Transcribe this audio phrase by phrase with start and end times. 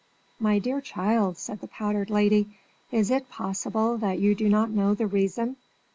[0.39, 2.57] "My dear child," said the powdered lady,
[2.91, 5.57] "is it possible that you do not know the reason?